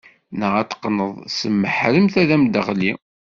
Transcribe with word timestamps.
Neɣ 0.39 0.53
ad 0.61 0.67
t-teqqneḍ 0.67 1.11
s 1.35 1.37
tmeḥremt 1.43 2.15
ad 2.21 2.29
am-d-teɣli. 2.35 2.91